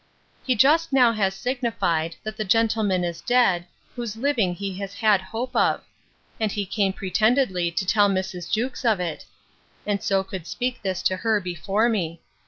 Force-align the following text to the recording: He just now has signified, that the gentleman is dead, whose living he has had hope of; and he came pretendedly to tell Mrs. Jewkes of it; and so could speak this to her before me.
He 0.43 0.55
just 0.55 0.91
now 0.91 1.11
has 1.13 1.35
signified, 1.35 2.15
that 2.23 2.35
the 2.35 2.43
gentleman 2.43 3.03
is 3.03 3.21
dead, 3.21 3.67
whose 3.95 4.17
living 4.17 4.55
he 4.55 4.73
has 4.79 4.95
had 4.95 5.21
hope 5.21 5.55
of; 5.55 5.83
and 6.39 6.51
he 6.51 6.65
came 6.65 6.91
pretendedly 6.91 7.69
to 7.69 7.85
tell 7.85 8.09
Mrs. 8.09 8.49
Jewkes 8.49 8.83
of 8.83 8.99
it; 8.99 9.25
and 9.85 10.01
so 10.01 10.23
could 10.23 10.47
speak 10.47 10.81
this 10.81 11.03
to 11.03 11.17
her 11.17 11.39
before 11.39 11.87
me. 11.87 12.19